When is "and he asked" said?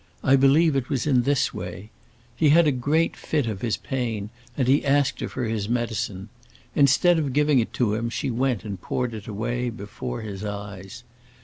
4.57-5.19